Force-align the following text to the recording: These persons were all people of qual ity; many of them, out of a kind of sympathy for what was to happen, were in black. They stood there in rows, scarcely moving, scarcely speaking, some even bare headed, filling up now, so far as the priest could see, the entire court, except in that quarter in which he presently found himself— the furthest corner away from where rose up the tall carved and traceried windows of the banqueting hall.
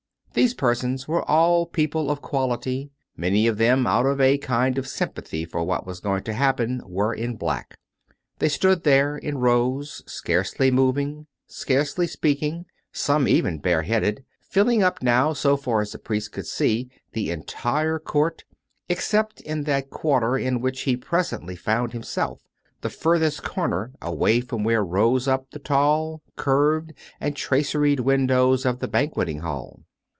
These 0.33 0.53
persons 0.53 1.09
were 1.09 1.29
all 1.29 1.65
people 1.65 2.09
of 2.09 2.21
qual 2.21 2.53
ity; 2.53 2.89
many 3.17 3.47
of 3.47 3.57
them, 3.57 3.85
out 3.85 4.05
of 4.05 4.21
a 4.21 4.37
kind 4.37 4.77
of 4.77 4.87
sympathy 4.87 5.43
for 5.43 5.61
what 5.65 5.85
was 5.85 5.99
to 5.99 6.21
happen, 6.31 6.81
were 6.85 7.13
in 7.13 7.35
black. 7.35 7.77
They 8.39 8.47
stood 8.47 8.85
there 8.85 9.17
in 9.17 9.39
rows, 9.39 10.01
scarcely 10.05 10.71
moving, 10.71 11.27
scarcely 11.47 12.07
speaking, 12.07 12.65
some 12.93 13.27
even 13.27 13.57
bare 13.59 13.81
headed, 13.81 14.23
filling 14.39 14.81
up 14.81 15.03
now, 15.03 15.33
so 15.33 15.57
far 15.57 15.81
as 15.81 15.91
the 15.91 15.99
priest 15.99 16.31
could 16.31 16.47
see, 16.47 16.89
the 17.11 17.29
entire 17.29 17.99
court, 17.99 18.45
except 18.87 19.41
in 19.41 19.63
that 19.65 19.89
quarter 19.89 20.37
in 20.37 20.61
which 20.61 20.83
he 20.83 20.95
presently 20.95 21.57
found 21.57 21.91
himself— 21.91 22.39
the 22.83 22.89
furthest 22.89 23.43
corner 23.43 23.91
away 24.01 24.39
from 24.39 24.63
where 24.63 24.81
rose 24.83 25.27
up 25.27 25.51
the 25.51 25.59
tall 25.59 26.21
carved 26.37 26.93
and 27.19 27.35
traceried 27.35 27.99
windows 27.99 28.65
of 28.65 28.79
the 28.79 28.87
banqueting 28.87 29.39
hall. 29.39 29.83